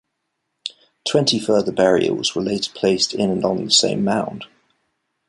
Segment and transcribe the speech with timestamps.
[1.07, 4.45] Twenty further burials were later placed in and on the same mound.